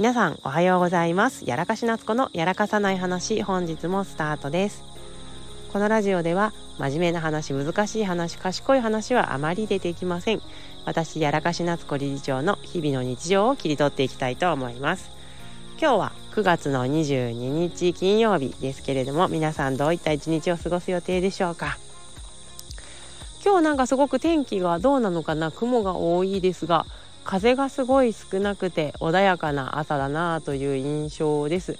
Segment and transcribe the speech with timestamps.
[0.00, 1.44] 皆さんおはようございます。
[1.44, 4.82] やらかし夏子のやらかさない話本日もスタートです。
[5.74, 10.40] このラジオでは真面目な話難しい話賢い話はあまり出てきません。
[10.86, 15.10] 私やらかし夏子理事長の日々の日常を切り取っていきたいと思います。
[15.78, 21.76] 今日は9月の22日金曜日ですけれども皆さんどういった一日を過ごす予定でしょうか。
[23.44, 26.86] 今日なんかすごく天気がどうなのかな雲が多いですが
[27.30, 31.78] 風がすごい少なくて穏やかな朝だなという印象です。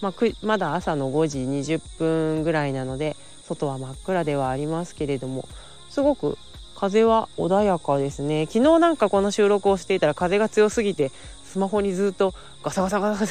[0.00, 0.12] まあ、
[0.42, 5.48] まだ朝の5時20分ぐらいなので外は真っ暗ではありますけれども
[5.88, 6.36] すごく
[6.74, 11.12] 風は穏やかですね昨日なんかこの収録をしていたら風が強すぎて
[11.44, 13.26] スマホにずっとガサガサガサ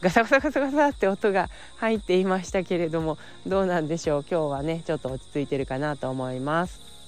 [0.00, 6.99] ガサガサ ガサガサガサって音が入っていましたけれどもどうなんでしょう今日はねちょっと落ち着いてるかなと思います。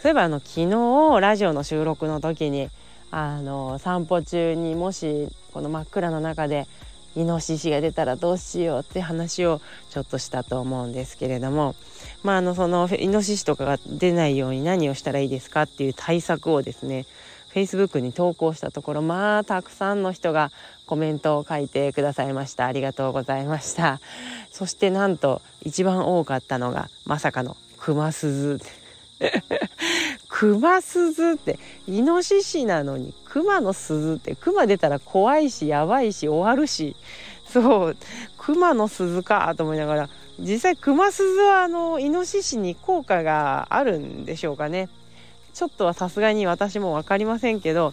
[0.00, 2.70] そういえばあの昨日ラジオの収録の時に
[3.10, 6.66] あの散歩中にもしこの真っ暗な中で
[7.16, 11.74] イノシシが出たらどうしようって話をちょっとしたと思うんですけれども
[12.22, 17.04] まああのそのイノシシとかが出ないように何をしたらいいですかっていう対策をですね
[17.52, 20.50] Facebook に投稿したところまあたくさんの人が
[20.86, 22.64] コメントを書いてくださいました。
[22.64, 24.00] ありがとうございました。
[24.50, 28.60] そしてなんと一番多かったのがまさかのクマスズ
[30.40, 36.96] クマ鈴ってイノシシなのにクマの鈴ってクマ出たら怖いしやばいし終わるし。
[37.46, 37.96] そう。
[38.38, 44.88] クマの鈴かと思いながら実際クマ鈴はあのイノシシに効果があるんでしょうかね。
[45.52, 47.92] ちょっとはさすがに私も分かりませんけど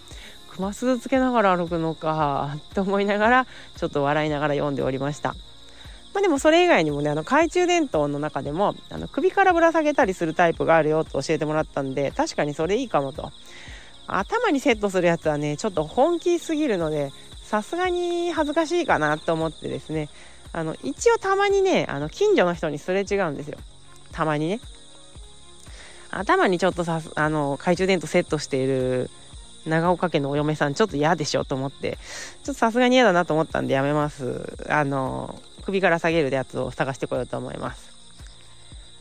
[0.50, 5.36] クマ鈴つけながら歩くのかと思いながらちょっと笑いながら読んでおりました。
[6.18, 13.32] まあ、でもそれ以外にもねあの懐中電灯の中でもあの首からぶら下げたりするタイプがあるよと教えてもらったんで確かにそれいいかもと。
[14.08, 17.12] 頭にセットするやつはねちょっと本気すぎるので
[17.44, 20.10] さすがに恥ずかしいかなと思ってですね。
[20.54, 23.60] あの一応たまにねあの近所の人にすれ違うんですよ。
[24.12, 24.60] たまにね。
[26.10, 29.12] 頭にちょっとさあの懐中電灯セットしている
[29.68, 32.00] 長岡家のお嫁さんちょっと嫌でしょと思って
[32.44, 34.58] ちょっとさすがに嫌だなと思ったんでやめます。
[34.68, 37.92] あの首から下げるやつを探してこようと思います。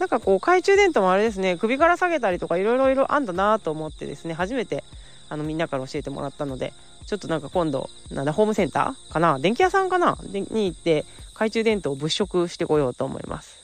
[0.00, 1.56] なんかこう懐中電灯もあれですね。
[1.56, 4.34] 首から下げたりとかいろいろあんだなと思ってですね。
[4.34, 4.82] 初めて
[5.28, 6.72] あのみんなから教えてもらったので
[7.06, 9.38] ちょっとなんか今度なんだホームセンターかな？
[9.38, 10.18] 電気屋さんかな？
[10.50, 13.58] に行って懐中電灯を物色してこようと思います。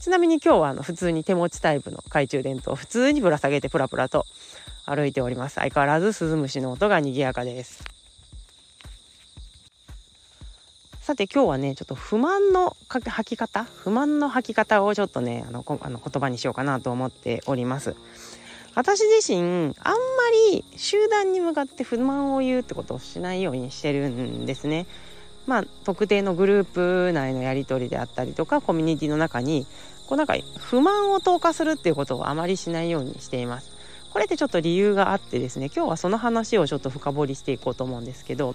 [0.00, 4.24] ちなみに今日はあの普通に手持ちタイプの懐中電灯を普通にぶら下げてプラプラと
[4.86, 5.56] 歩いております。
[5.56, 7.84] 相変わらずスズムシの音が賑やかです。
[11.02, 17.96] さて今日はねちょっと不満の吐き方不満の吐き方をちょっとねあのあの言葉にしようかなと思っております。
[18.76, 19.98] 私自身あんま
[20.52, 24.86] り集団に向かって不満を言うってことをしないようにしてるんですね。
[25.48, 29.66] まあ特定のグループ内のやり取りであったりとかコミュニティの中に
[30.06, 33.72] こうなんか不満を投下するっていうことをあまりしないようにしています。
[34.12, 38.54] これってちょっと理由があってですね今日はその話をちょっと深掘りしていこうと思うんですけど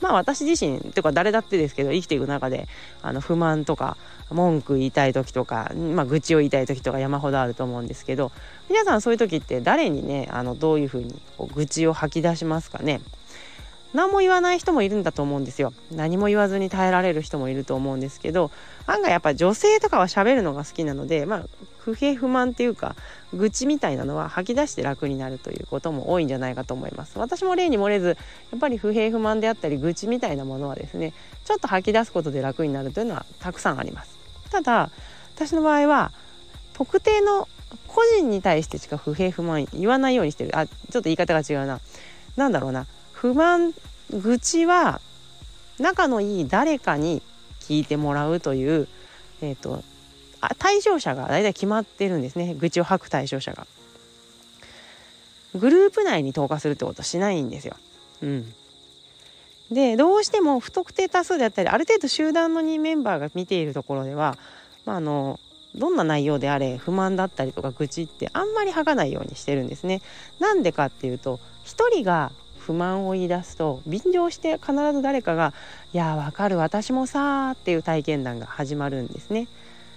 [0.00, 2.68] まあ私自身というか誰だってですけど生きていく中で
[3.02, 3.96] あの不満とか
[4.30, 8.32] 文句言いたい時とか、まあ、愚痴を言いたい時とか山ほどあると思うんですけど
[8.68, 13.00] 皆さんそういう時って誰にねあのどういうふうにこう愚痴を吐き出しますかね？
[13.94, 15.72] 何も言わない人もいるんだと思うんですよ。
[15.90, 18.50] 何も言わずに耐えられる人もいると思うんですけど
[18.86, 21.46] 案外やっぱ女性とかは喋るのが好きなのでまあ
[21.78, 22.96] 不平不満っていうか
[23.32, 27.18] 愚痴みたいなのは吐き出して楽になるということも多いんじゃないかと思います。
[27.18, 28.18] 私も例に漏れず
[28.50, 31.12] やっぱり不平不満であったり愚痴みたいなものはですね
[31.44, 34.18] ちょっと吐き出すことで楽になるというのはたくさんあります。
[34.50, 34.90] ただ
[35.34, 36.12] 私の場合は
[36.74, 37.48] 特定の
[37.86, 40.58] 個人に対してしか不平不満言わないようにしてる。
[40.58, 41.80] あちょっと言い方が違うな。
[42.36, 42.86] 何だろうな。
[43.16, 43.72] 不満
[44.10, 45.00] 愚痴は
[45.78, 47.22] 仲のいい誰かに
[47.60, 48.88] 聞いてもらうという、
[49.40, 49.82] えーと、
[50.40, 53.66] あ対象者が大体決まってるんですね愚痴を吐く対象者が。
[55.54, 57.76] グループ内に投下するってことはしないんですよ。
[58.22, 58.52] うん、
[59.70, 64.36] でどうしても不特定多数であったりある程度集団の2メンバーが見ているところでは、
[64.84, 65.40] まあ、あの
[65.74, 70.02] どんな内容であれ不満だったりとか愚痴ってあんまり吐かないようにしてるんですね。
[70.38, 72.32] なんでかっていうと1人が
[72.66, 75.54] 不満を言い出すと便乗して必ず誰かが
[75.94, 79.46] 「いやわかる私もさ」っていう体験談が始まるんですね。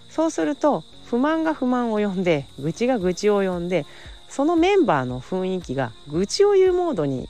[0.10, 3.88] そうすると不満が不満を呼んで愚痴が愚痴を呼んで
[4.28, 7.28] そのメンバーの雰囲気が愚痴を言うモードに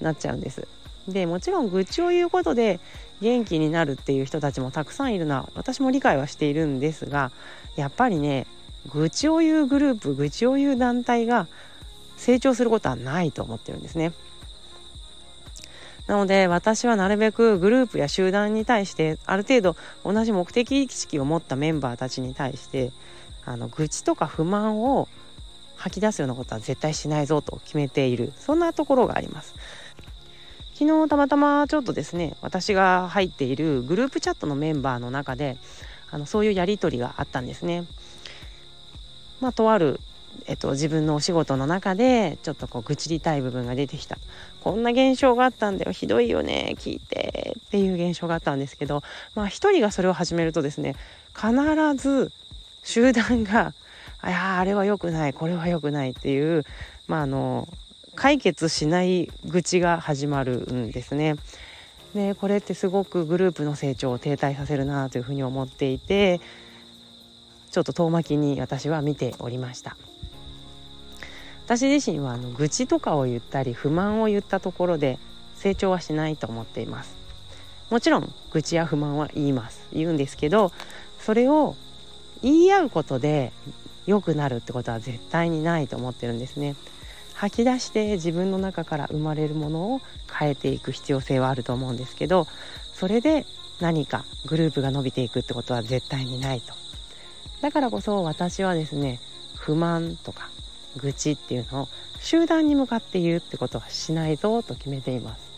[0.00, 0.66] なっちゃうんです。
[1.06, 2.80] でもちろん愚痴を言うことで
[3.20, 7.32] 元気になるっていう人たちもたくさんいるのは私も理解はしているんですが
[7.76, 8.46] やっぱりね
[8.90, 11.48] 愚痴を言うグループ愚痴を言う団体が
[12.16, 14.12] 成長することはないと思ってるんですね。
[16.10, 22.90] なので私はなるべくグループや集団に対してある程度同じ目的意識を持ったメンバーたちに対して
[23.44, 25.06] あの愚痴とか不満を
[25.76, 28.32] 吐き出すようなことは絶対しないぞと決めている。
[28.36, 29.54] そんなところがあります。
[30.74, 35.58] 昨日たまたまちょっとですね私が入っているグループチャットのメンバーの中で
[36.10, 37.84] あのそういうやり取りがあったんですね。
[39.40, 40.00] まあとある
[40.46, 44.18] えっと、自分のお仕事の中でちょっとこう愚痴りたい部分が出てきた
[44.62, 49.02] こんな現象があったんだよひどいよね聞いてっていう現象があったんですけど
[49.34, 50.96] まあ一人がそれを始めるとですね
[51.34, 51.52] 必
[51.94, 52.32] ず
[52.82, 53.74] 集団が
[54.20, 56.64] あやあれは良くないこれは良くないっていう
[57.06, 57.68] まああの
[58.16, 61.36] 解決しない愚痴が始まるんですね。
[62.14, 66.40] でこれってすごくグループの成長を停滞させるなというふうに思っていて
[67.70, 69.96] ちょっと遠巻きに私は見ておりました。
[71.70, 75.20] 私自身はあの愚痴とかを言ったり不満を言ったところで
[75.54, 77.14] 成長はしないと思っています。
[77.90, 79.86] もちろん愚痴や不満は言います。
[79.92, 80.72] 言うんですけど
[81.20, 81.76] それを
[82.42, 83.52] 言い合うことで
[84.04, 86.74] 良くなるってことは絶対にないと思ってるんですね。
[87.34, 92.48] 吐き出して自分の中から生まれるものを変えていく必要性はあると思うんですけど
[92.94, 93.46] それで
[93.80, 96.74] 何かグループが伸びていくってことは絶対にないと。
[97.60, 99.20] だからこそ私はですね
[99.54, 100.50] 不満とか
[100.96, 101.88] 愚痴っていうのを
[102.20, 105.50] 集団に向かって言うってことはしないぞと決めています。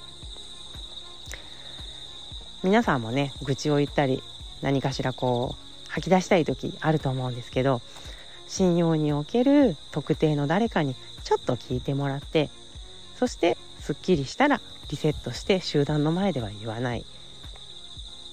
[2.62, 4.22] 皆さんもね愚痴を言ったり
[4.60, 7.82] 何かしらこう吐き出したい時あると思うんですけど
[8.46, 10.94] 信用における特定の誰かに
[11.24, 12.50] ちょっと聞いてもらって
[13.18, 17.04] そしてすっきりしたらリセットして集団の前では言わない。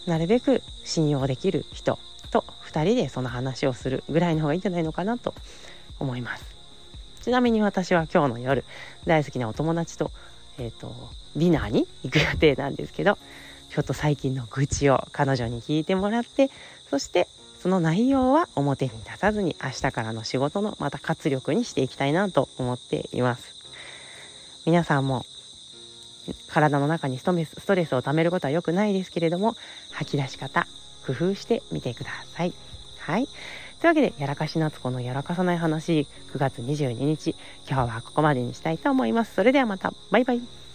[0.05, 1.99] なるべく信用できる人
[2.31, 5.33] と2人でその話をするぐらいの方がいいんじゃないのかなと
[5.99, 6.58] 思います。
[7.21, 8.63] ちなみに私は今日の夜
[9.05, 10.11] 大好きなお友達と,、
[10.57, 10.93] えーと、
[11.35, 13.17] ディナーに行く予定なんですけど
[13.69, 16.49] ちょっと最近の愚痴を彼女に聞いてもらって
[16.89, 17.27] そして
[17.59, 23.59] その内容は表に出さずに明日からの仕事のまた活力にしていきたいなと思っています。
[24.65, 25.25] 皆さんも
[26.47, 27.23] 体の中にス
[27.65, 29.55] トレスをためることは良くないですけれども
[29.91, 30.67] 吐き出し方
[31.05, 32.53] 工夫してみてください。
[32.99, 33.27] はい。
[33.79, 37.33] というわけで、やらかし夏子のやらかさない話、9月22日、
[37.65, 39.33] 今日はここまでにしたいと思います。
[39.35, 40.68] それではまた、バイバイ。